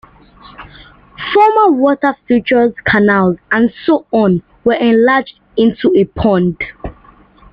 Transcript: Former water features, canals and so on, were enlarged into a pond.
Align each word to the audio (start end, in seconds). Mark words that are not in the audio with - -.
Former 1.31 1.73
water 1.77 2.15
features, 2.27 2.73
canals 2.87 3.37
and 3.51 3.71
so 3.85 4.07
on, 4.11 4.41
were 4.63 4.73
enlarged 4.73 5.39
into 5.57 5.93
a 5.95 6.05
pond. 6.05 6.57